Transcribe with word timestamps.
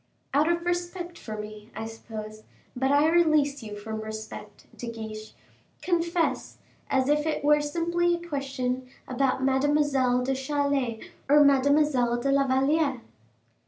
"Out 0.33 0.51
of 0.51 0.65
respect 0.65 1.19
for 1.19 1.37
me, 1.37 1.69
I 1.75 1.85
suppose; 1.85 2.41
but 2.75 2.89
I 2.91 3.07
release 3.07 3.61
you 3.61 3.75
from 3.75 3.97
your 3.97 4.05
respect, 4.07 4.65
De 4.75 4.87
Guiche. 4.89 5.33
Confess, 5.83 6.57
as 6.89 7.07
if 7.07 7.27
it 7.27 7.43
were 7.43 7.61
simply 7.61 8.15
a 8.15 8.27
question 8.27 8.87
about 9.07 9.43
Mademoiselle 9.43 10.23
de 10.23 10.33
Chalais 10.33 11.07
or 11.29 11.43
Mademoiselle 11.43 12.19
de 12.19 12.31
la 12.31 12.47
Valliere." 12.47 13.01